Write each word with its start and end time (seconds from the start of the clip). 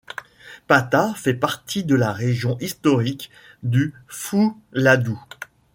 Pata 0.65 1.13
fait 1.13 1.35
partie 1.35 1.83
de 1.83 1.93
la 1.93 2.11
région 2.11 2.57
historique 2.59 3.29
du 3.61 3.93
Fouladou. 4.07 5.19